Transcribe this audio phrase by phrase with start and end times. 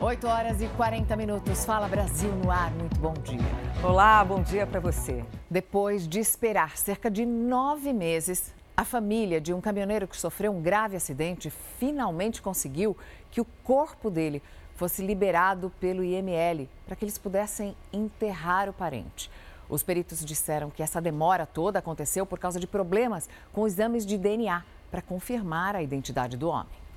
[0.00, 1.64] 8 horas e 40 minutos.
[1.64, 2.70] Fala Brasil no ar.
[2.70, 3.40] Muito bom dia.
[3.82, 5.24] Olá, bom dia para você.
[5.50, 10.62] Depois de esperar cerca de nove meses, a família de um caminhoneiro que sofreu um
[10.62, 11.50] grave acidente
[11.80, 12.96] finalmente conseguiu
[13.28, 14.40] que o corpo dele
[14.76, 19.28] fosse liberado pelo IML para que eles pudessem enterrar o parente.
[19.68, 24.16] Os peritos disseram que essa demora toda aconteceu por causa de problemas com exames de
[24.16, 24.62] DNA
[24.92, 26.87] para confirmar a identidade do homem.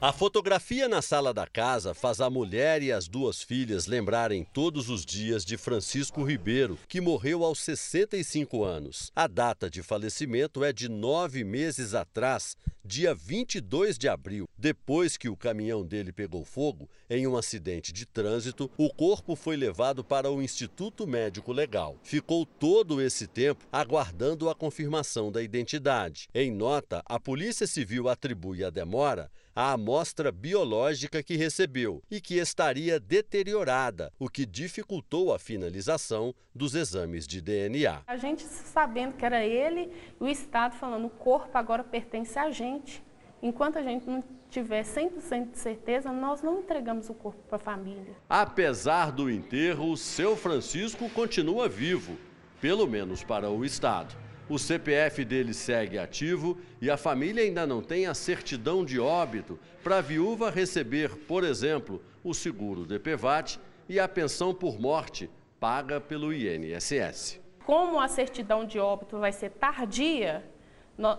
[0.00, 4.90] A fotografia na sala da casa faz a mulher e as duas filhas lembrarem todos
[4.90, 9.10] os dias de Francisco Ribeiro, que morreu aos 65 anos.
[9.14, 14.46] A data de falecimento é de nove meses atrás, dia 22 de abril.
[14.58, 19.56] Depois que o caminhão dele pegou fogo em um acidente de trânsito, o corpo foi
[19.56, 21.96] levado para o Instituto Médico Legal.
[22.02, 26.28] Ficou todo esse tempo aguardando a confirmação da identidade.
[26.34, 32.38] Em nota, a Polícia Civil atribui a demora a amostra biológica que recebeu e que
[32.38, 38.00] estaria deteriorada, o que dificultou a finalização dos exames de DNA.
[38.06, 43.04] A gente sabendo que era ele, o Estado falando o corpo agora pertence a gente.
[43.42, 47.60] Enquanto a gente não tiver 100% de certeza, nós não entregamos o corpo para a
[47.60, 48.16] família.
[48.26, 52.16] Apesar do enterro, seu Francisco continua vivo,
[52.58, 54.23] pelo menos para o Estado.
[54.48, 59.58] O CPF dele segue ativo e a família ainda não tem a certidão de óbito
[59.82, 65.98] para a viúva receber, por exemplo, o seguro DPVAT e a pensão por morte paga
[65.98, 67.40] pelo INSS.
[67.64, 70.44] Como a certidão de óbito vai ser tardia,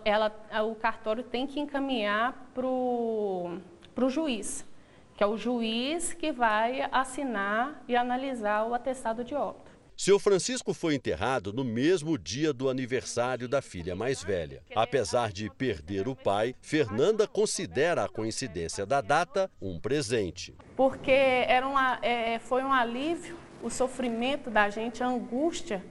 [0.03, 0.31] ela,
[0.63, 3.59] o cartório tem que encaminhar para o
[4.07, 4.63] juiz,
[5.15, 9.64] que é o juiz que vai assinar e analisar o atestado de óbito.
[9.97, 14.61] Seu Francisco foi enterrado no mesmo dia do aniversário da filha mais velha.
[14.75, 20.53] Apesar de perder o pai, Fernanda considera a coincidência da data um presente.
[20.75, 25.83] Porque era uma, é, foi um alívio o sofrimento da gente, a angústia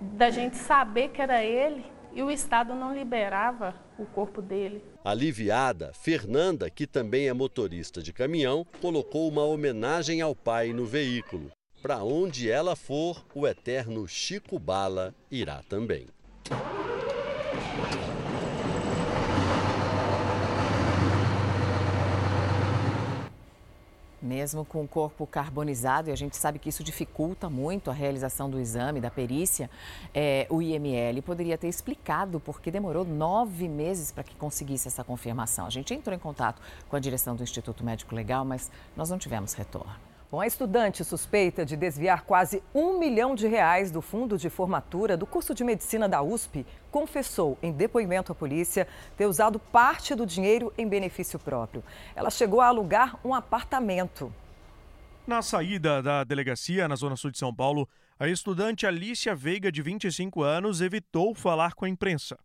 [0.00, 4.82] da gente saber que era ele e o Estado não liberava o corpo dele.
[5.04, 11.50] Aliviada, Fernanda, que também é motorista de caminhão, colocou uma homenagem ao pai no veículo.
[11.82, 16.06] Para onde ela for, o eterno Chico Bala irá também.
[24.20, 28.50] Mesmo com o corpo carbonizado, e a gente sabe que isso dificulta muito a realização
[28.50, 29.70] do exame, da perícia,
[30.12, 35.04] é, o IML poderia ter explicado por que demorou nove meses para que conseguisse essa
[35.04, 35.66] confirmação.
[35.66, 39.18] A gente entrou em contato com a direção do Instituto Médico Legal, mas nós não
[39.18, 40.15] tivemos retorno.
[40.28, 45.16] Bom, a estudante suspeita de desviar quase um milhão de reais do fundo de formatura
[45.16, 50.26] do curso de medicina da USP confessou em depoimento à polícia ter usado parte do
[50.26, 51.82] dinheiro em benefício próprio.
[52.16, 54.34] Ela chegou a alugar um apartamento.
[55.24, 57.88] Na saída da delegacia na Zona Sul de São Paulo,
[58.18, 62.36] a estudante Alicia Veiga, de 25 anos, evitou falar com a imprensa.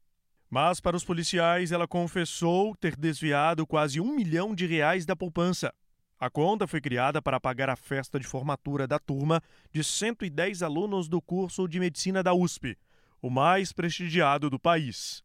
[0.48, 5.74] Mas, para os policiais, ela confessou ter desviado quase um milhão de reais da poupança.
[6.21, 11.09] A conta foi criada para pagar a festa de formatura da turma de 110 alunos
[11.09, 12.77] do curso de medicina da USP,
[13.19, 15.23] o mais prestigiado do país.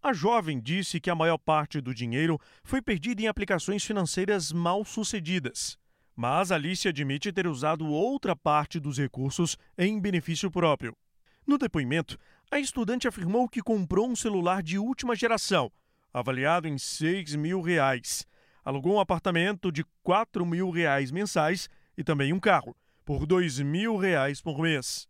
[0.00, 4.84] A jovem disse que a maior parte do dinheiro foi perdida em aplicações financeiras mal
[4.84, 5.76] sucedidas.
[6.14, 10.96] Mas Alice admite ter usado outra parte dos recursos em benefício próprio.
[11.44, 12.16] No depoimento,
[12.52, 15.72] a estudante afirmou que comprou um celular de última geração,
[16.12, 18.24] avaliado em 6 mil reais
[18.64, 23.96] alugou um apartamento de 4 mil reais mensais e também um carro, por 2 mil
[23.96, 25.06] reais por mês.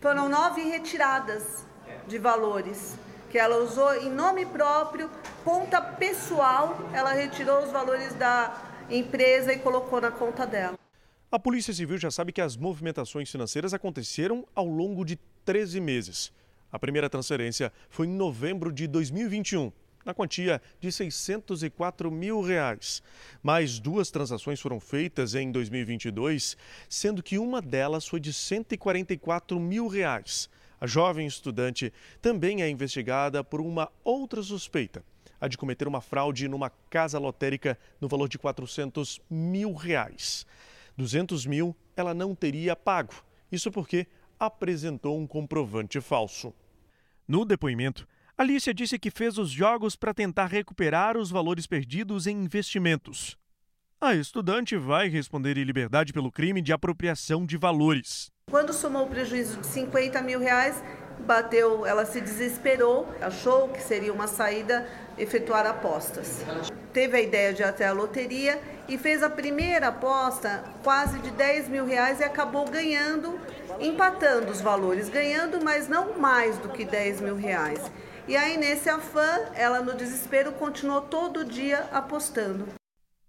[0.00, 1.66] Foram nove retiradas
[2.06, 2.96] de valores
[3.30, 5.10] que ela usou em nome próprio,
[5.42, 8.54] conta pessoal, ela retirou os valores da
[8.90, 10.78] empresa e colocou na conta dela.
[11.30, 16.30] A Polícia Civil já sabe que as movimentações financeiras aconteceram ao longo de 13 meses.
[16.70, 19.72] A primeira transferência foi em novembro de 2021
[20.04, 23.02] na quantia de 604 mil reais.
[23.42, 26.56] Mais duas transações foram feitas em 2022,
[26.88, 30.48] sendo que uma delas foi de 144 mil reais.
[30.80, 35.04] A jovem estudante também é investigada por uma outra suspeita,
[35.40, 40.44] a de cometer uma fraude numa casa lotérica no valor de 400 mil reais.
[40.96, 43.14] 200 mil ela não teria pago,
[43.50, 44.06] isso porque
[44.38, 46.52] apresentou um comprovante falso.
[47.28, 48.08] No depoimento,
[48.42, 53.38] Alicia disse que fez os jogos para tentar recuperar os valores perdidos em investimentos.
[54.00, 58.32] A estudante vai responder em liberdade pelo crime de apropriação de valores.
[58.50, 60.82] Quando somou o prejuízo de 50 mil reais,
[61.20, 66.44] bateu, ela se desesperou, achou que seria uma saída efetuar apostas.
[66.92, 71.30] Teve a ideia de ir até a loteria e fez a primeira aposta quase de
[71.30, 73.38] 10 mil reais e acabou ganhando,
[73.78, 77.80] empatando os valores, ganhando, mas não mais do que 10 mil reais.
[78.28, 82.68] E aí, nesse afã, ela no desespero continuou todo dia apostando.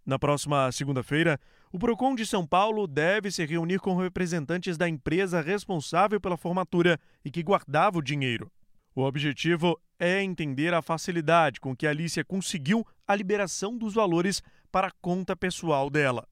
[0.06, 1.40] Na próxima segunda-feira,
[1.72, 7.00] o Procon de São Paulo deve se reunir com representantes da empresa responsável pela formatura
[7.26, 8.52] e que guardava o dinheiro.
[8.96, 14.90] O objetivo é entender a facilidade com que Alicia conseguiu a liberação dos valores para
[14.90, 16.28] a conta pessoal dela.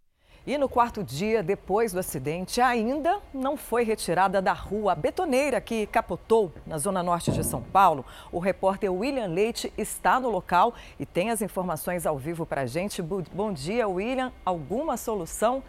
[0.45, 5.61] E no quarto dia depois do acidente, ainda não foi retirada da rua a betoneira
[5.61, 8.03] que capotou na zona norte de São Paulo.
[8.31, 12.65] O repórter William Leite está no local e tem as informações ao vivo para a
[12.65, 13.03] gente.
[13.03, 14.33] Bom dia, William.
[14.43, 15.61] Alguma solução?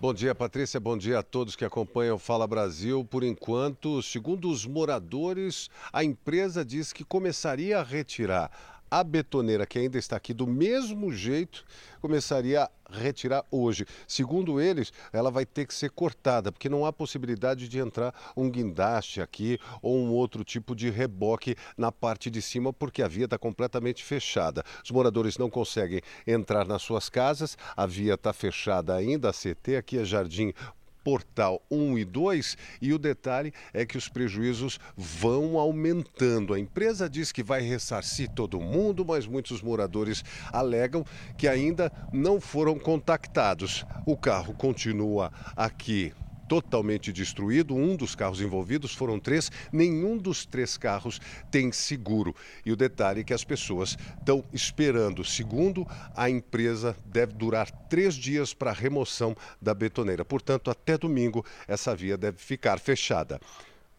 [0.00, 0.80] Bom dia, Patrícia.
[0.80, 3.04] Bom dia a todos que acompanham Fala Brasil.
[3.04, 8.50] Por enquanto, segundo os moradores, a empresa diz que começaria a retirar
[8.94, 11.64] a betoneira, que ainda está aqui do mesmo jeito,
[12.00, 13.84] começaria a retirar hoje.
[14.06, 18.48] Segundo eles, ela vai ter que ser cortada, porque não há possibilidade de entrar um
[18.48, 23.24] guindaste aqui ou um outro tipo de reboque na parte de cima, porque a via
[23.24, 24.62] está completamente fechada.
[24.84, 29.76] Os moradores não conseguem entrar nas suas casas, a via está fechada ainda, a CT,
[29.76, 30.52] aqui é Jardim
[31.04, 36.54] Portal 1 e 2 e o detalhe é que os prejuízos vão aumentando.
[36.54, 41.04] A empresa diz que vai ressarcir todo mundo, mas muitos moradores alegam
[41.36, 43.84] que ainda não foram contactados.
[44.06, 46.12] O carro continua aqui
[46.48, 47.74] totalmente destruído.
[47.74, 51.20] Um dos carros envolvidos foram três, nenhum dos três carros
[51.50, 52.34] tem seguro.
[52.64, 55.24] E o detalhe é que as pessoas estão esperando.
[55.24, 60.24] Segundo a empresa, deve durar três dias para a remoção da betoneira.
[60.24, 63.40] Portanto, até domingo, essa via deve ficar fechada.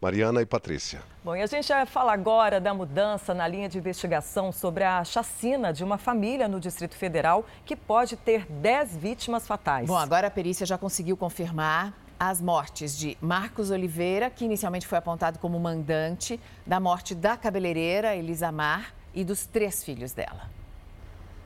[0.01, 1.01] Mariana e Patrícia.
[1.23, 5.03] Bom, e a gente vai falar agora da mudança na linha de investigação sobre a
[5.03, 9.87] chacina de uma família no Distrito Federal que pode ter 10 vítimas fatais.
[9.87, 14.97] Bom, agora a perícia já conseguiu confirmar as mortes de Marcos Oliveira, que inicialmente foi
[14.97, 20.49] apontado como mandante da morte da cabeleireira Elisa Mar e dos três filhos dela.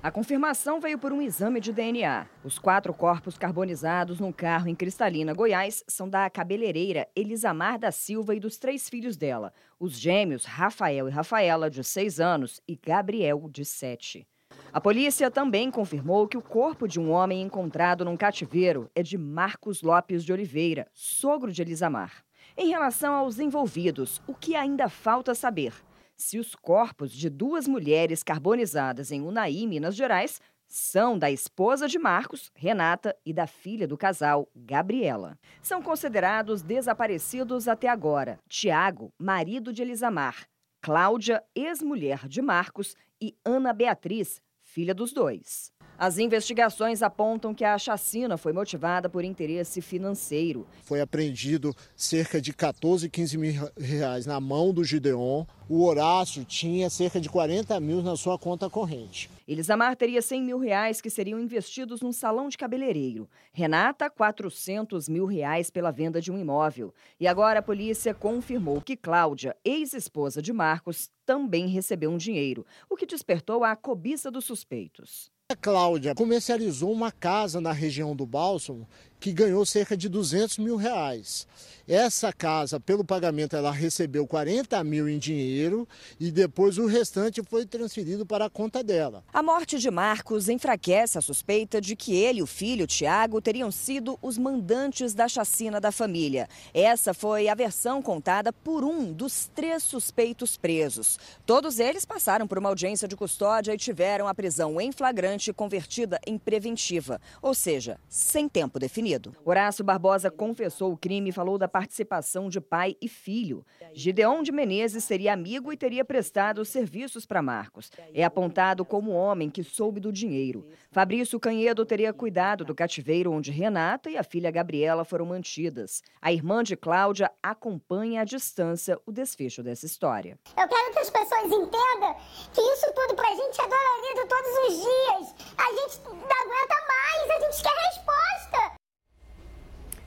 [0.01, 2.25] A confirmação veio por um exame de DNA.
[2.41, 8.33] Os quatro corpos carbonizados num carro em Cristalina, Goiás, são da cabeleireira Elisamar da Silva
[8.33, 13.49] e dos três filhos dela, os gêmeos Rafael e Rafaela, de seis anos, e Gabriel,
[13.51, 14.25] de sete.
[14.71, 19.17] A polícia também confirmou que o corpo de um homem encontrado num cativeiro é de
[19.17, 22.23] Marcos Lopes de Oliveira, sogro de Elisamar.
[22.55, 25.73] Em relação aos envolvidos, o que ainda falta saber?
[26.15, 31.97] Se os corpos de duas mulheres carbonizadas em Unai, Minas Gerais, são da esposa de
[31.97, 35.35] Marcos, Renata, e da filha do casal, Gabriela.
[35.63, 40.47] São considerados desaparecidos até agora Tiago, marido de Elisamar,
[40.79, 44.41] Cláudia, ex-mulher de Marcos, e Ana Beatriz,
[44.79, 45.73] filha dos dois.
[45.99, 50.65] As investigações apontam que a chacina foi motivada por interesse financeiro.
[50.85, 55.43] Foi apreendido cerca de 14, 15 mil reais na mão do Gideon.
[55.67, 59.29] O Horácio tinha cerca de 40 mil na sua conta corrente.
[59.45, 63.29] Elisamar teria 100 mil reais que seriam investidos num salão de cabeleireiro.
[63.51, 66.93] Renata, 400 mil reais pela venda de um imóvel.
[67.19, 72.95] E agora a polícia confirmou que Cláudia, ex-esposa de Marcos, também recebeu um dinheiro, o
[72.95, 75.29] que despertou a cobiça dos suspeitos.
[75.51, 78.87] A Cláudia comercializou uma casa na região do Bálsamo
[79.19, 81.45] que ganhou cerca de 200 mil reais.
[81.87, 85.87] Essa casa, pelo pagamento, ela recebeu 40 mil em dinheiro
[86.19, 89.23] e depois o restante foi transferido para a conta dela.
[89.33, 93.71] A morte de Marcos enfraquece a suspeita de que ele e o filho, Tiago, teriam
[93.71, 96.47] sido os mandantes da chacina da família.
[96.75, 101.17] Essa foi a versão contada por um dos três suspeitos presos.
[101.43, 106.19] Todos eles passaram por uma audiência de custódia e tiveram a prisão em flagrante convertida
[106.27, 109.08] em preventiva, ou seja, sem tempo definido.
[109.43, 113.65] Horácio Barbosa confessou o crime e falou da participação de pai e filho.
[113.93, 117.91] Gideon de Menezes seria amigo e teria prestado serviços para Marcos.
[118.13, 120.67] É apontado como homem que soube do dinheiro.
[120.91, 126.01] Fabrício Canhedo teria cuidado do cativeiro onde Renata e a filha Gabriela foram mantidas.
[126.21, 130.37] A irmã de Cláudia acompanha à distância o desfecho dessa história.
[130.57, 132.15] Eu quero que as pessoas entendam
[132.53, 135.35] que isso tudo pra gente é dolorido todos os dias.
[135.57, 138.78] A gente não aguenta mais, a gente quer resposta.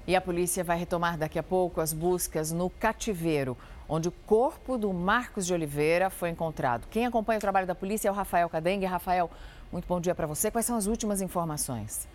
[0.04, 3.56] E a polícia vai retomar daqui a pouco as buscas no cativeiro,
[3.88, 6.88] onde o corpo do Marcos de Oliveira foi encontrado.
[6.90, 8.84] Quem acompanha o trabalho da polícia é o Rafael Cadengue.
[8.84, 9.30] Rafael,
[9.70, 10.50] muito bom dia para você.
[10.50, 12.08] Quais são as últimas informações?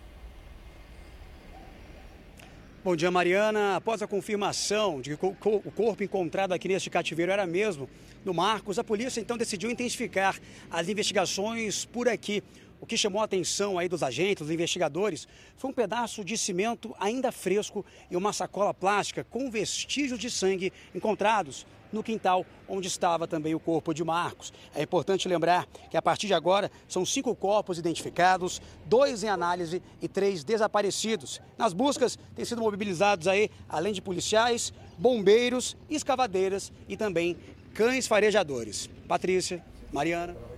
[2.84, 3.76] Bom dia, Mariana.
[3.76, 7.88] Após a confirmação de que o corpo encontrado aqui neste cativeiro era mesmo
[8.22, 10.38] do Marcos, a polícia então decidiu intensificar
[10.70, 12.42] as investigações por aqui.
[12.80, 16.94] O que chamou a atenção aí dos agentes, dos investigadores, foi um pedaço de cimento
[16.98, 23.26] ainda fresco e uma sacola plástica com vestígios de sangue encontrados no quintal onde estava
[23.26, 24.52] também o corpo de Marcos.
[24.74, 29.82] É importante lembrar que a partir de agora são cinco corpos identificados, dois em análise
[30.00, 31.40] e três desaparecidos.
[31.56, 37.36] Nas buscas têm sido mobilizados aí, além de policiais, bombeiros, escavadeiras e também
[37.74, 38.88] cães farejadores.
[39.06, 40.57] Patrícia, Mariana.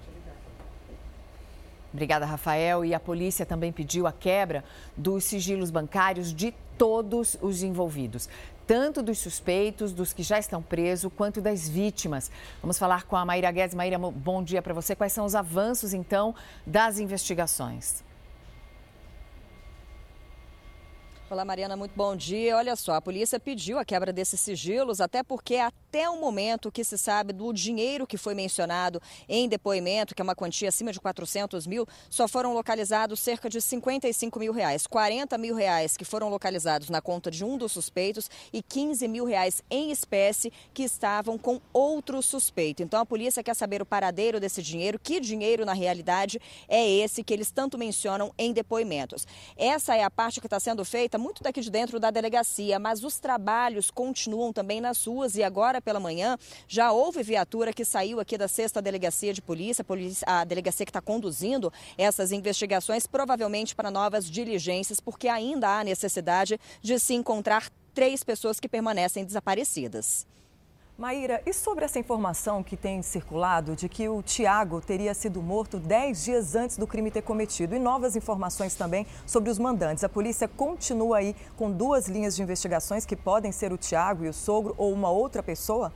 [1.92, 2.84] Obrigada, Rafael.
[2.84, 4.64] E a polícia também pediu a quebra
[4.96, 8.28] dos sigilos bancários de todos os envolvidos,
[8.66, 12.30] tanto dos suspeitos, dos que já estão presos, quanto das vítimas.
[12.62, 13.74] Vamos falar com a Maíra Guedes.
[13.74, 14.94] Maíra, bom dia para você.
[14.94, 18.02] Quais são os avanços, então, das investigações?
[21.30, 22.56] Olá, Mariana, muito bom dia.
[22.56, 26.82] Olha só, a polícia pediu a quebra desses sigilos, até porque até o momento que
[26.82, 30.98] se sabe do dinheiro que foi mencionado em depoimento, que é uma quantia acima de
[30.98, 34.88] 400 mil, só foram localizados cerca de 55 mil reais.
[34.88, 39.24] 40 mil reais que foram localizados na conta de um dos suspeitos e 15 mil
[39.24, 42.82] reais em espécie que estavam com outro suspeito.
[42.82, 47.22] Então a polícia quer saber o paradeiro desse dinheiro, que dinheiro na realidade é esse
[47.22, 49.28] que eles tanto mencionam em depoimentos.
[49.56, 53.04] Essa é a parte que está sendo feita muito daqui de dentro da delegacia, mas
[53.04, 58.18] os trabalhos continuam também nas ruas e agora pela manhã já houve viatura que saiu
[58.18, 59.84] aqui da sexta delegacia de polícia,
[60.26, 66.58] a delegacia que está conduzindo essas investigações, provavelmente para novas diligências, porque ainda há necessidade
[66.80, 70.26] de se encontrar três pessoas que permanecem desaparecidas.
[71.00, 75.78] Maíra, e sobre essa informação que tem circulado de que o Tiago teria sido morto
[75.78, 80.04] 10 dias antes do crime ter cometido e novas informações também sobre os mandantes?
[80.04, 84.28] A polícia continua aí com duas linhas de investigações que podem ser o Tiago e
[84.28, 85.90] o sogro ou uma outra pessoa?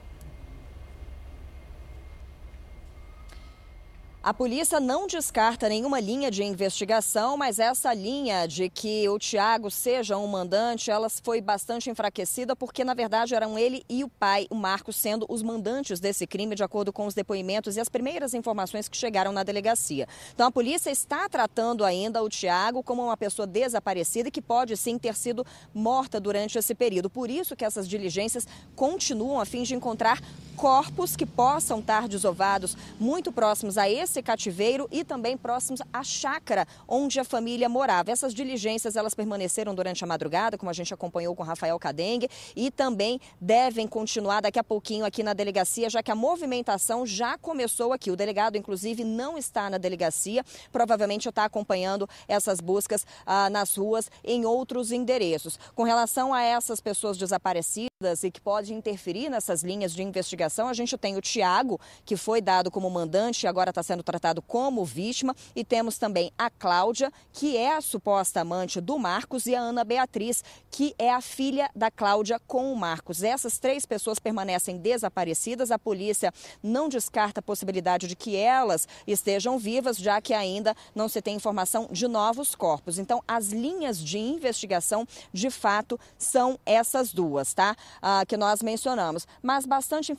[4.25, 9.71] A polícia não descarta nenhuma linha de investigação, mas essa linha de que o Tiago
[9.71, 14.47] seja um mandante, ela foi bastante enfraquecida porque, na verdade, eram ele e o pai,
[14.49, 18.33] o Marcos, sendo os mandantes desse crime, de acordo com os depoimentos e as primeiras
[18.33, 20.09] informações que chegaram na delegacia.
[20.33, 24.75] Então, a polícia está tratando ainda o Tiago como uma pessoa desaparecida e que pode
[24.75, 27.11] sim ter sido morta durante esse período.
[27.11, 30.19] Por isso que essas diligências continuam a fim de encontrar
[30.57, 36.67] corpos que possam estar desovados muito próximos a esse cativeiro e também próximos à chácara
[36.89, 38.11] onde a família morava.
[38.11, 42.71] Essas diligências elas permaneceram durante a madrugada, como a gente acompanhou com Rafael Cadengue, e
[42.71, 47.93] também devem continuar daqui a pouquinho aqui na delegacia, já que a movimentação já começou
[47.93, 48.11] aqui.
[48.11, 54.11] O delegado, inclusive, não está na delegacia, provavelmente está acompanhando essas buscas ah, nas ruas
[54.23, 55.59] em outros endereços.
[55.75, 60.44] Com relação a essas pessoas desaparecidas, e que pode interferir nessas linhas de investigação.
[60.45, 64.43] A gente tem o Tiago, que foi dado como mandante e agora está sendo tratado
[64.43, 69.55] como vítima, e temos também a Cláudia, que é a suposta amante do Marcos, e
[69.55, 73.23] a Ana Beatriz, que é a filha da Cláudia com o Marcos.
[73.23, 75.71] Essas três pessoas permanecem desaparecidas.
[75.71, 76.33] A polícia
[76.63, 81.37] não descarta a possibilidade de que elas estejam vivas, já que ainda não se tem
[81.37, 82.99] informação de novos corpos.
[82.99, 87.77] Então, as linhas de investigação, de fato, são essas duas, tá?
[88.03, 90.13] ah, que nós mencionamos, mas bastante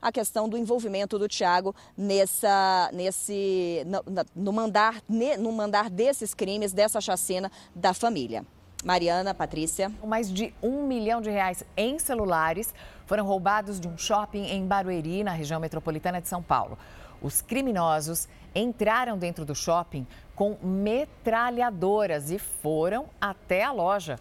[0.00, 4.02] a questão do envolvimento do Tiago nessa, nesse, no,
[4.34, 5.02] no, mandar,
[5.38, 8.44] no mandar desses crimes, dessa chacina da família.
[8.84, 9.92] Mariana, Patrícia.
[10.04, 12.74] Mais de um milhão de reais em celulares
[13.06, 16.76] foram roubados de um shopping em Barueri, na região metropolitana de São Paulo.
[17.20, 24.18] Os criminosos entraram dentro do shopping com metralhadoras e foram até a loja.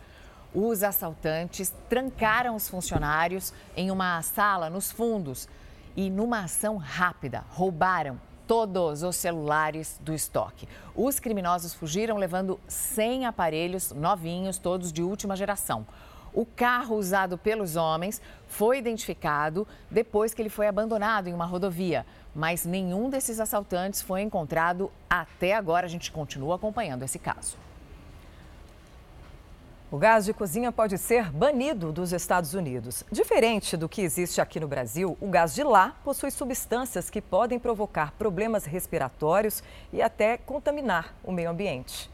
[0.54, 5.48] Os assaltantes trancaram os funcionários em uma sala nos fundos
[5.96, 10.68] e, numa ação rápida, roubaram todos os celulares do estoque.
[10.94, 15.88] Os criminosos fugiram levando 100 aparelhos novinhos, todos de última geração.
[16.34, 22.06] O carro usado pelos homens foi identificado depois que ele foi abandonado em uma rodovia,
[22.36, 25.86] mas nenhum desses assaltantes foi encontrado até agora.
[25.86, 27.56] A gente continua acompanhando esse caso.
[29.92, 33.04] O gás de cozinha pode ser banido dos Estados Unidos.
[33.12, 37.60] Diferente do que existe aqui no Brasil, o gás de lá possui substâncias que podem
[37.60, 42.10] provocar problemas respiratórios e até contaminar o meio ambiente.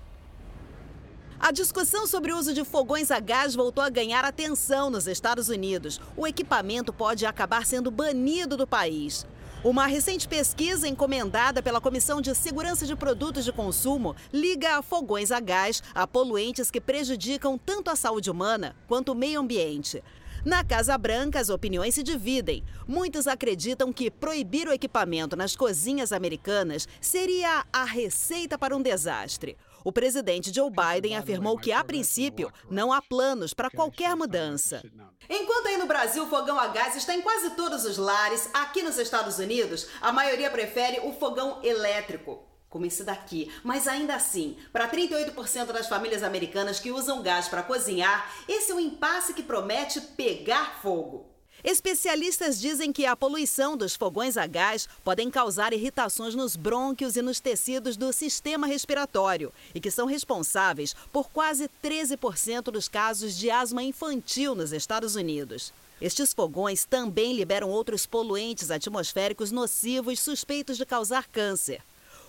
[1.39, 5.47] A discussão sobre o uso de fogões a gás voltou a ganhar atenção nos Estados
[5.47, 6.01] Unidos.
[6.17, 9.23] O equipamento pode acabar sendo banido do país.
[9.67, 15.41] Uma recente pesquisa encomendada pela Comissão de Segurança de Produtos de Consumo liga fogões a
[15.41, 20.01] gás a poluentes que prejudicam tanto a saúde humana quanto o meio ambiente.
[20.45, 22.63] Na Casa Branca, as opiniões se dividem.
[22.87, 29.57] Muitos acreditam que proibir o equipamento nas cozinhas americanas seria a receita para um desastre.
[29.83, 34.81] O presidente Joe Biden afirmou que, a princípio, não há planos para qualquer mudança.
[35.29, 38.83] Enquanto aí no Brasil o fogão a gás está em quase todos os lares, aqui
[38.83, 43.51] nos Estados Unidos, a maioria prefere o fogão elétrico como esse daqui.
[43.63, 48.75] Mas ainda assim, para 38% das famílias americanas que usam gás para cozinhar, esse é
[48.75, 51.36] um impasse que promete pegar fogo.
[51.63, 57.21] Especialistas dizem que a poluição dos fogões a gás podem causar irritações nos brônquios e
[57.21, 63.49] nos tecidos do sistema respiratório e que são responsáveis por quase 13% dos casos de
[63.49, 65.73] asma infantil nos Estados Unidos.
[65.99, 71.81] Estes fogões também liberam outros poluentes atmosféricos nocivos suspeitos de causar câncer.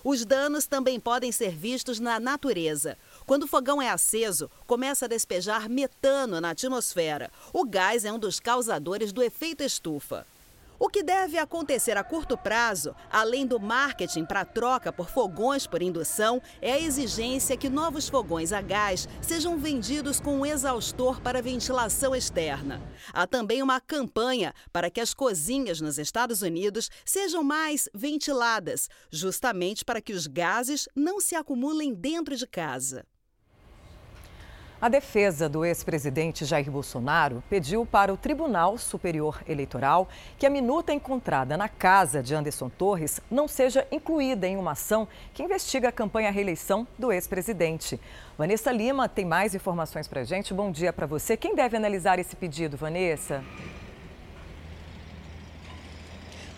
[0.03, 2.97] Os danos também podem ser vistos na natureza.
[3.29, 7.29] Quando o fogão é aceso, começa a despejar metano na atmosfera.
[7.53, 10.25] O gás é um dos causadores do efeito estufa.
[10.79, 15.83] O que deve acontecer a curto prazo, além do marketing para troca por fogões por
[15.83, 21.39] indução, é a exigência que novos fogões a gás sejam vendidos com um exaustor para
[21.39, 22.81] ventilação externa.
[23.13, 29.85] Há também uma campanha para que as cozinhas nos Estados Unidos sejam mais ventiladas, justamente
[29.85, 33.05] para que os gases não se acumulem dentro de casa.
[34.81, 40.07] A defesa do ex-presidente Jair Bolsonaro pediu para o Tribunal Superior Eleitoral
[40.37, 45.05] que a minuta encontrada na casa de Anderson Torres não seja incluída em uma ação
[45.33, 47.99] que investiga a campanha à reeleição do ex-presidente.
[48.37, 50.53] Vanessa Lima tem mais informações para gente.
[50.53, 51.35] Bom dia para você.
[51.35, 53.43] Quem deve analisar esse pedido, Vanessa?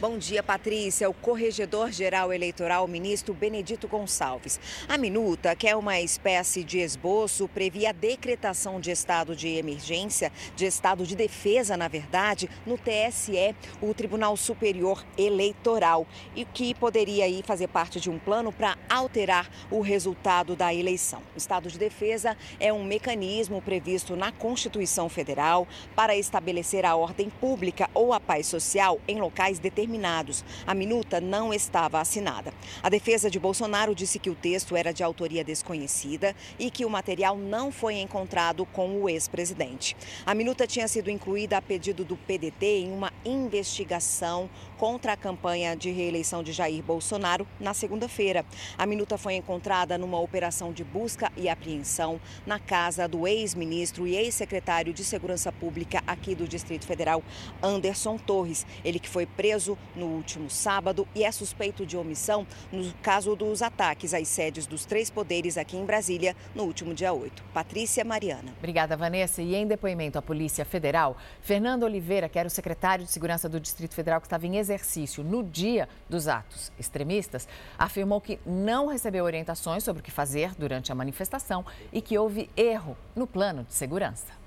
[0.02, 1.08] Bom dia, Patrícia.
[1.08, 4.60] O corregedor-geral eleitoral, ministro Benedito Gonçalves.
[4.90, 10.32] A minuta, que é uma espécie de esboço, previa a decretação de estado de emergência,
[10.56, 17.26] de estado de defesa, na verdade, no TSE, o Tribunal Superior Eleitoral, e que poderia
[17.26, 21.22] aí fazer parte de um plano para alterar o resultado da eleição.
[21.34, 27.30] O estado de defesa é um mecanismo previsto na Constituição Federal para estabelecer a ordem
[27.30, 30.44] pública ou a paz social em locais determinados.
[30.68, 32.54] A minuta não estava assinada.
[32.84, 36.90] A defesa de Bolsonaro disse que o texto era de autoria desconhecida e que o
[36.90, 39.96] material não foi encontrado com o ex-presidente.
[40.26, 44.50] A minuta tinha sido incluída a pedido do PDT em uma investigação
[44.82, 48.44] contra a campanha de reeleição de Jair Bolsonaro na segunda-feira.
[48.76, 54.16] A minuta foi encontrada numa operação de busca e apreensão na casa do ex-ministro e
[54.16, 57.24] ex-secretário de Segurança Pública aqui do Distrito Federal,
[57.62, 58.66] Anderson Torres.
[58.84, 63.62] Ele que foi preso no último sábado e é suspeito de omissão no caso dos
[63.62, 67.44] ataques às sedes dos três poderes aqui em Brasília no último dia 8.
[67.54, 68.52] Patrícia Mariana.
[68.58, 69.44] Obrigada, Vanessa.
[69.44, 73.60] E em depoimento à Polícia Federal, Fernando Oliveira, que era o secretário de Segurança do
[73.60, 78.88] Distrito Federal que estava em exercício, exercício no dia dos atos extremistas, afirmou que não
[78.88, 83.64] recebeu orientações sobre o que fazer durante a manifestação e que houve erro no plano
[83.64, 84.42] de segurança.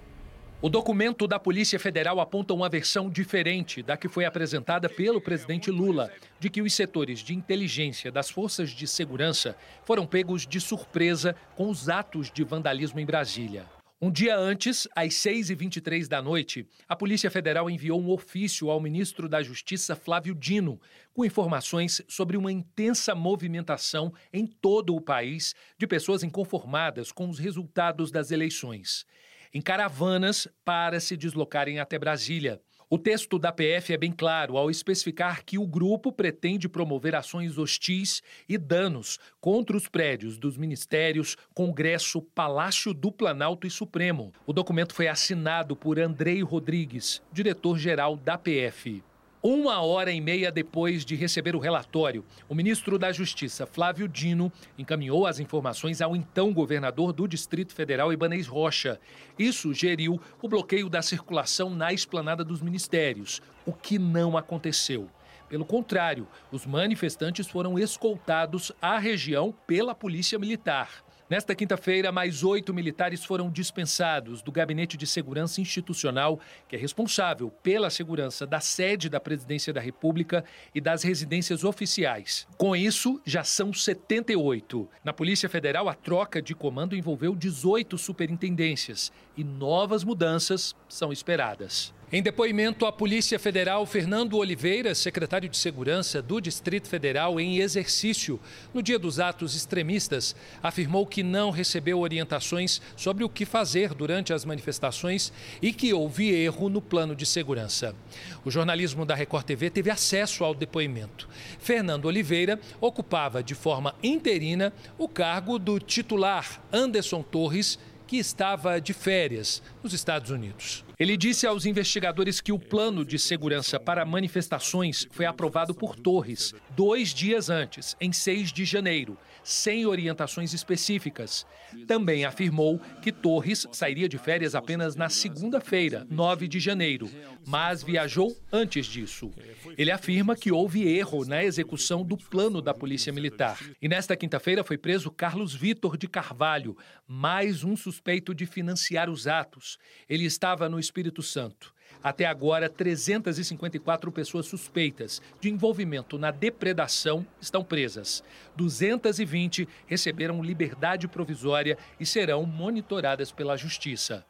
[0.63, 5.71] O documento da Polícia Federal aponta uma versão diferente da que foi apresentada pelo presidente
[5.71, 6.11] Lula,
[6.41, 11.69] de que os setores de inteligência das forças de segurança foram pegos de surpresa com
[11.69, 13.67] os atos de vandalismo em Brasília.
[14.01, 19.29] Um dia antes, às 6h23 da noite, a Polícia Federal enviou um ofício ao ministro
[19.29, 20.81] da Justiça, Flávio Dino,
[21.13, 27.39] com informações sobre uma intensa movimentação em todo o país de pessoas inconformadas com os
[27.39, 29.07] resultados das eleições,
[29.53, 32.61] em caravanas para se deslocarem até Brasília.
[32.95, 37.59] O texto da PF é bem claro ao especificar que o grupo pretende promover ações
[37.59, 44.33] hostis e danos contra os prédios dos ministérios, Congresso, Palácio do Planalto e Supremo.
[44.47, 49.03] O documento foi assinado por Andrei Rodrigues, diretor-geral da PF.
[49.47, 54.51] Uma hora e meia depois de receber o relatório, o ministro da Justiça, Flávio Dino,
[54.79, 58.99] encaminhou as informações ao então governador do Distrito Federal, Ibanez Rocha,
[59.39, 65.11] e sugeriu o bloqueio da circulação na esplanada dos ministérios, o que não aconteceu.
[65.47, 71.05] Pelo contrário, os manifestantes foram escoltados à região pela Polícia Militar.
[71.29, 77.51] Nesta quinta-feira, mais oito militares foram dispensados do Gabinete de Segurança Institucional, que é responsável
[77.63, 82.47] pela segurança da sede da Presidência da República e das residências oficiais.
[82.59, 84.87] Com isso, já são 78.
[85.03, 91.95] Na Polícia Federal, a troca de comando envolveu 18 superintendências e novas mudanças são esperadas.
[92.15, 98.39] Em depoimento à Polícia Federal, Fernando Oliveira, secretário de Segurança do Distrito Federal em exercício
[98.73, 104.33] no dia dos atos extremistas, afirmou que não recebeu orientações sobre o que fazer durante
[104.33, 107.97] as manifestações e que houve erro no plano de segurança.
[108.45, 111.29] O jornalismo da Record TV teve acesso ao depoimento.
[111.59, 118.93] Fernando Oliveira ocupava de forma interina o cargo do titular Anderson Torres que estava de
[118.93, 120.85] férias nos Estados Unidos.
[120.99, 126.55] Ele disse aos investigadores que o plano de segurança para manifestações foi aprovado por Torres
[126.77, 131.47] dois dias antes, em 6 de janeiro, sem orientações específicas.
[131.87, 137.11] Também afirmou que Torres sairia de férias apenas na segunda-feira, 9 de janeiro,
[137.47, 139.31] mas viajou antes disso.
[139.77, 143.59] Ele afirma que houve erro na execução do plano da Polícia Militar.
[143.83, 146.77] E nesta quinta-feira foi preso Carlos Vitor de Carvalho,
[147.07, 149.77] mais um suspeito de financiar os atos.
[150.09, 151.74] Ele estava no Espírito Santo.
[152.03, 158.23] Até agora, 354 pessoas suspeitas de envolvimento na depredação estão presas.
[158.57, 164.25] 220 receberam liberdade provisória e serão monitoradas pela Justiça.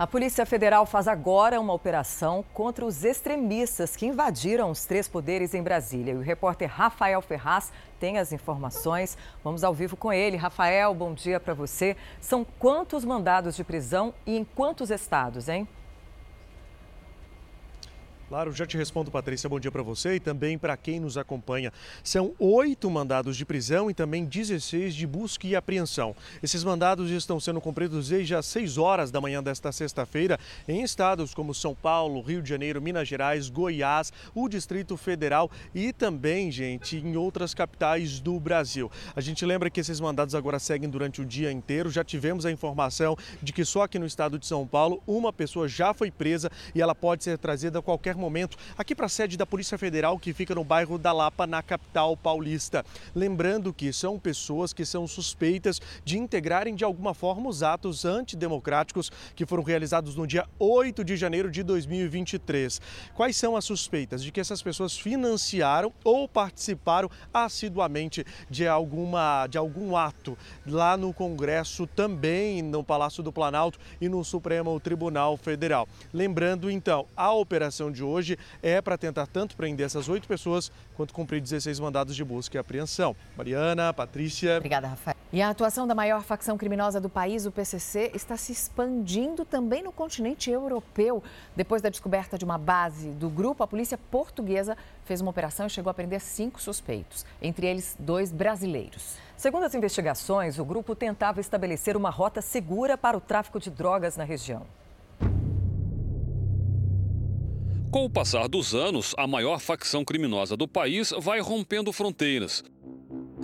[0.00, 5.52] A Polícia Federal faz agora uma operação contra os extremistas que invadiram os três poderes
[5.52, 6.14] em Brasília.
[6.14, 9.18] E o repórter Rafael Ferraz tem as informações.
[9.44, 10.38] Vamos ao vivo com ele.
[10.38, 11.98] Rafael, bom dia para você.
[12.18, 15.68] São quantos mandados de prisão e em quantos estados, hein?
[18.30, 19.48] Claro, já te respondo, Patrícia.
[19.48, 21.72] Bom dia para você e também para quem nos acompanha.
[22.04, 26.14] São oito mandados de prisão e também 16 de busca e apreensão.
[26.40, 30.38] Esses mandados estão sendo cumpridos desde as 6 horas da manhã desta sexta-feira
[30.68, 35.92] em estados como São Paulo, Rio de Janeiro, Minas Gerais, Goiás, o Distrito Federal e
[35.92, 38.88] também, gente, em outras capitais do Brasil.
[39.16, 41.90] A gente lembra que esses mandados agora seguem durante o dia inteiro.
[41.90, 45.66] Já tivemos a informação de que só aqui no estado de São Paulo uma pessoa
[45.66, 49.36] já foi presa e ela pode ser trazida a qualquer momento aqui para a sede
[49.36, 52.84] da Polícia Federal, que fica no bairro da Lapa, na capital paulista.
[53.14, 59.10] Lembrando que são pessoas que são suspeitas de integrarem de alguma forma os atos antidemocráticos
[59.34, 62.80] que foram realizados no dia 8 de janeiro de 2023.
[63.14, 64.22] Quais são as suspeitas?
[64.22, 71.12] De que essas pessoas financiaram ou participaram assiduamente de, alguma, de algum ato lá no
[71.12, 75.88] Congresso, também no Palácio do Planalto e no Supremo Tribunal Federal.
[76.12, 81.14] Lembrando, então, a operação de hoje é para tentar tanto prender essas oito pessoas quanto
[81.14, 83.14] cumprir 16 mandados de busca e apreensão.
[83.36, 84.56] Mariana, Patrícia.
[84.56, 85.16] Obrigada, Rafael.
[85.32, 89.82] E a atuação da maior facção criminosa do país, o PCC, está se expandindo também
[89.82, 91.22] no continente europeu.
[91.54, 95.70] Depois da descoberta de uma base do grupo, a polícia portuguesa fez uma operação e
[95.70, 99.16] chegou a prender cinco suspeitos, entre eles dois brasileiros.
[99.36, 104.16] Segundo as investigações, o grupo tentava estabelecer uma rota segura para o tráfico de drogas
[104.16, 104.66] na região.
[107.90, 112.62] Com o passar dos anos, a maior facção criminosa do país vai rompendo fronteiras.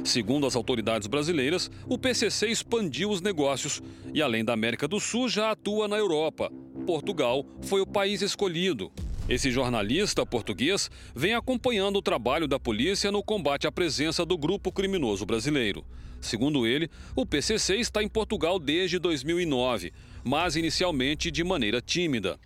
[0.04, 3.82] Segundo as autoridades brasileiras, o PCC expandiu os negócios
[4.14, 6.52] e, além da América do Sul, já atua na Europa.
[6.86, 8.92] Portugal foi o país escolhido.
[9.28, 14.70] Esse jornalista português vem acompanhando o trabalho da polícia no combate à presença do grupo
[14.70, 15.84] criminoso brasileiro.
[16.20, 22.38] Segundo ele, o PCC está em Portugal desde 2009, mas inicialmente de maneira tímida.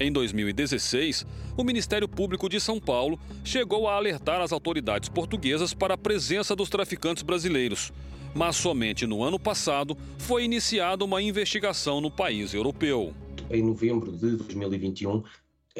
[0.00, 5.94] Em 2016, o Ministério Público de São Paulo chegou a alertar as autoridades portuguesas para
[5.94, 7.92] a presença dos traficantes brasileiros.
[8.32, 13.12] Mas somente no ano passado foi iniciada uma investigação no país europeu.
[13.50, 15.24] Em novembro de 2021,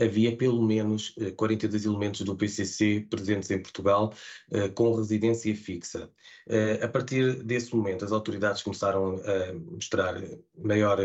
[0.00, 4.12] havia pelo menos 42 eh, elementos do PCC presentes em Portugal
[4.50, 6.10] eh, com residência fixa.
[6.48, 10.20] Eh, a partir desse momento, as autoridades começaram a mostrar
[10.56, 10.98] maior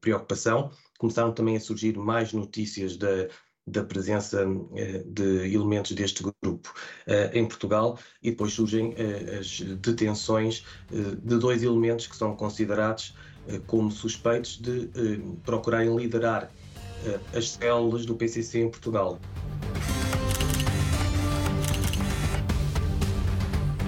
[0.00, 3.28] preocupação, começaram também a surgir mais notícias da,
[3.66, 4.44] da presença
[5.06, 6.72] de elementos deste grupo
[7.32, 8.94] em Portugal e depois surgem
[9.38, 13.14] as detenções de dois elementos que são considerados
[13.66, 14.88] como suspeitos de
[15.44, 16.50] procurarem liderar
[17.04, 19.20] eh, as células do PCC em Portugal.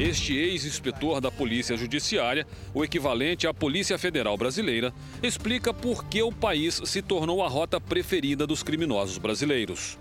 [0.01, 6.31] Este ex-inspetor da Polícia Judiciária, o equivalente à Polícia Federal Brasileira, explica por que o
[6.31, 9.99] país se tornou a rota preferida dos criminosos brasileiros.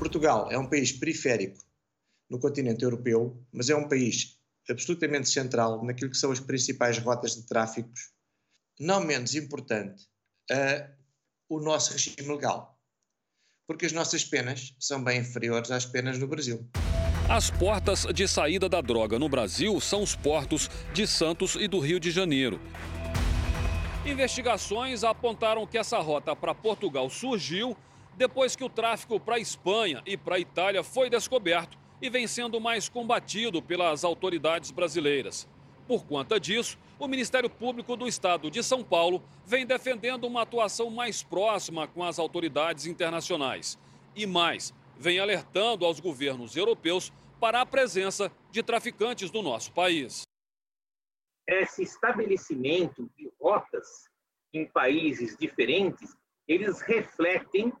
[0.00, 1.64] Portugal é um país periférico
[2.28, 4.36] no continente europeu, mas é um país
[4.68, 8.10] absolutamente central naquilo que são as principais rotas de tráficos.
[8.80, 10.08] Não menos importante,
[11.48, 12.76] o nosso regime legal,
[13.64, 16.68] porque as nossas penas são bem inferiores às penas no Brasil.
[17.28, 21.80] As portas de saída da droga no Brasil são os portos de Santos e do
[21.80, 22.60] Rio de Janeiro.
[24.06, 27.76] Investigações apontaram que essa rota para Portugal surgiu
[28.16, 32.88] depois que o tráfico para Espanha e para Itália foi descoberto e vem sendo mais
[32.88, 35.48] combatido pelas autoridades brasileiras.
[35.88, 40.90] Por conta disso, o Ministério Público do Estado de São Paulo vem defendendo uma atuação
[40.90, 43.76] mais próxima com as autoridades internacionais.
[44.14, 50.22] E mais, vem alertando aos governos europeus para a presença de traficantes no nosso país.
[51.46, 53.86] Esse estabelecimento de rotas
[54.52, 56.16] em países diferentes,
[56.48, 57.72] eles refletem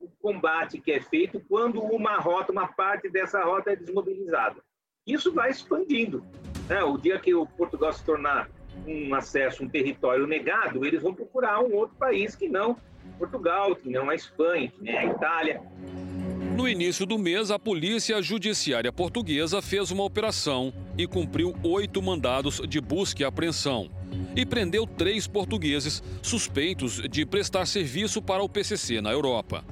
[0.00, 4.62] o combate que é feito quando uma rota, uma parte dessa rota é desmobilizada.
[5.06, 6.26] Isso vai expandindo.
[6.68, 6.82] Né?
[6.82, 8.50] O dia que o Portugal se tornar
[8.86, 12.76] um acesso, um território negado, eles vão procurar um outro país que não
[13.18, 15.62] Portugal, que não a Espanha, que nem a Itália.
[16.56, 22.62] No início do mês, a Polícia Judiciária Portuguesa fez uma operação e cumpriu oito mandados
[22.66, 23.90] de busca e apreensão.
[24.34, 29.62] E prendeu três portugueses suspeitos de prestar serviço para o PCC na Europa.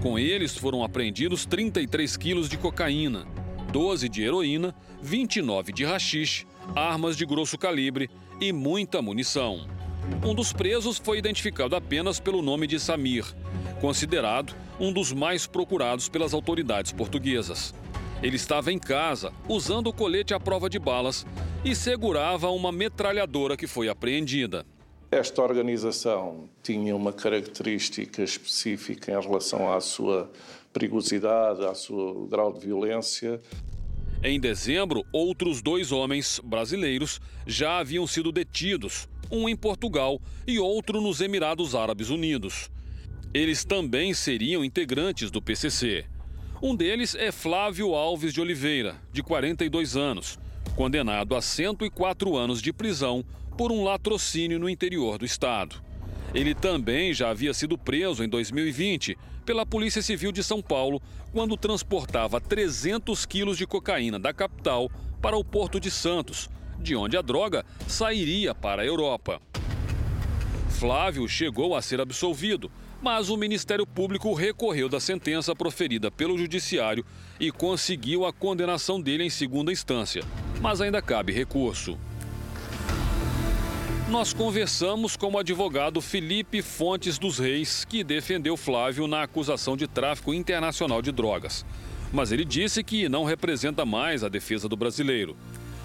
[0.00, 3.26] Com eles foram apreendidos 33 quilos de cocaína,
[3.72, 4.72] 12 de heroína,
[5.02, 8.08] 29 de rachixe, armas de grosso calibre
[8.40, 9.66] e muita munição.
[10.24, 13.24] Um dos presos foi identificado apenas pelo nome de Samir,
[13.80, 17.74] considerado um dos mais procurados pelas autoridades portuguesas.
[18.22, 21.24] Ele estava em casa, usando o colete à prova de balas
[21.64, 24.66] e segurava uma metralhadora que foi apreendida.
[25.10, 30.30] Esta organização tinha uma característica específica em relação à sua
[30.72, 33.40] perigosidade, ao seu grau de violência.
[34.22, 41.00] Em dezembro, outros dois homens brasileiros já haviam sido detidos, um em Portugal e outro
[41.00, 42.70] nos Emirados Árabes Unidos.
[43.32, 46.04] Eles também seriam integrantes do PCC.
[46.62, 50.38] Um deles é Flávio Alves de Oliveira, de 42 anos,
[50.74, 53.24] condenado a 104 anos de prisão
[53.56, 55.82] por um latrocínio no interior do estado.
[56.34, 61.00] Ele também já havia sido preso em 2020 pela Polícia Civil de São Paulo
[61.32, 64.90] quando transportava 300 quilos de cocaína da capital
[65.22, 69.40] para o Porto de Santos, de onde a droga sairia para a Europa.
[70.68, 72.70] Flávio chegou a ser absolvido,
[73.02, 77.04] mas o Ministério Público recorreu da sentença proferida pelo Judiciário
[77.38, 80.22] e conseguiu a condenação dele em segunda instância,
[80.60, 81.98] mas ainda cabe recurso.
[84.08, 89.86] Nós conversamos com o advogado Felipe Fontes dos Reis, que defendeu Flávio na acusação de
[89.86, 91.64] tráfico internacional de drogas.
[92.10, 95.36] Mas ele disse que não representa mais a defesa do brasileiro.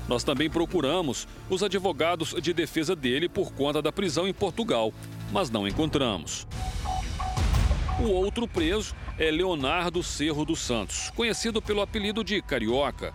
[0.08, 4.94] Nós também procuramos os advogados de defesa dele por conta da prisão em Portugal,
[5.32, 6.46] mas não encontramos.
[8.00, 13.14] O outro preso é Leonardo Cerro dos Santos, conhecido pelo apelido de Carioca.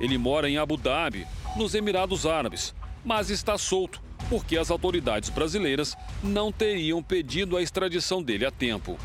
[0.00, 1.26] Ele mora em Abu Dhabi,
[1.56, 2.74] nos Emirados Árabes,
[3.04, 8.96] mas está solto porque as autoridades brasileiras não teriam pedido a extradição dele a tempo.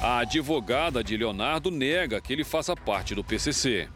[0.00, 3.88] A advogada de Leonardo nega que ele faça parte do PCC.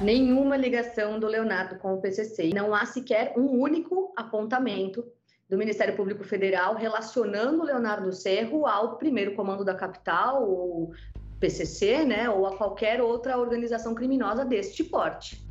[0.00, 2.50] Nenhuma ligação do Leonardo com o PCC.
[2.52, 5.04] Não há sequer um único apontamento
[5.48, 10.92] do Ministério Público Federal relacionando o Leonardo Cerro ao primeiro comando da capital, ou
[11.38, 15.46] PCC, né, ou a qualquer outra organização criminosa deste porte.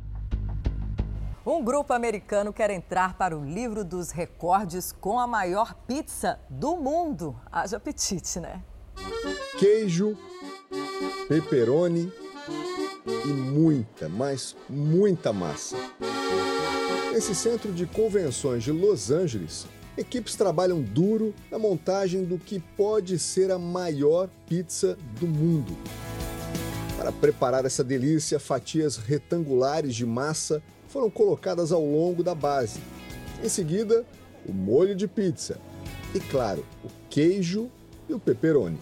[1.46, 6.76] Um grupo americano quer entrar para o livro dos recordes com a maior pizza do
[6.76, 7.34] mundo.
[7.50, 8.62] Haja apetite, né?
[9.58, 10.18] Queijo,
[11.28, 12.23] pepperoni
[13.06, 15.76] e muita, mas muita massa.
[17.12, 23.16] Nesse centro de convenções de Los Angeles, Equipes trabalham duro na montagem do que pode
[23.16, 25.76] ser a maior pizza do mundo.
[26.96, 32.80] Para preparar essa delícia, fatias retangulares de massa foram colocadas ao longo da base.
[33.42, 34.04] Em seguida,
[34.44, 35.60] o molho de pizza
[36.12, 37.70] e, claro, o queijo
[38.08, 38.78] e o pepperoni.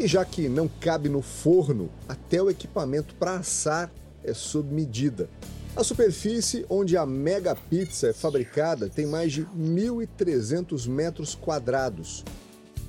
[0.00, 3.92] E já que não cabe no forno, até o equipamento para assar
[4.24, 5.28] é sob medida.
[5.76, 12.24] A superfície onde a Mega Pizza é fabricada tem mais de 1.300 metros quadrados.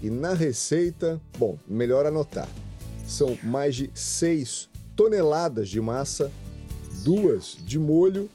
[0.01, 2.47] E na receita, bom, melhor anotar,
[3.05, 6.31] são mais de 6 toneladas de massa,
[7.03, 8.29] duas de molho,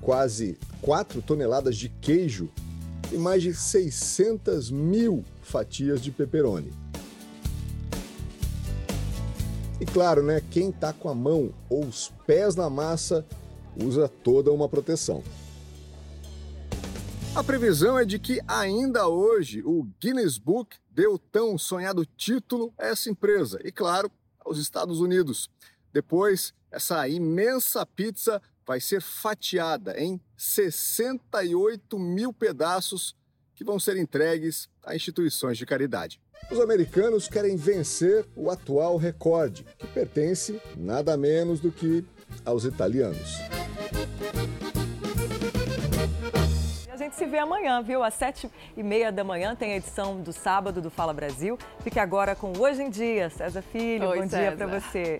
[0.00, 2.48] quase 4 toneladas de queijo
[3.12, 6.89] e mais de 600 mil fatias de pepperoni.
[9.80, 13.24] E claro, né, quem está com a mão ou os pés na massa
[13.82, 15.24] usa toda uma proteção.
[17.34, 22.88] A previsão é de que ainda hoje o Guinness Book deu tão sonhado título a
[22.88, 24.10] essa empresa e, claro,
[24.44, 25.48] aos Estados Unidos.
[25.92, 33.16] Depois, essa imensa pizza vai ser fatiada em 68 mil pedaços
[33.54, 36.20] que vão ser entregues a instituições de caridade.
[36.48, 42.04] Os americanos querem vencer o atual recorde, que pertence nada menos do que
[42.44, 43.38] aos italianos.
[46.92, 48.02] A gente se vê amanhã, viu?
[48.02, 51.58] Às sete e meia da manhã tem a edição do sábado do Fala Brasil.
[51.82, 53.30] Fique agora com Hoje em Dia.
[53.30, 54.38] César Filho, Oi, bom César.
[54.40, 55.18] dia para você.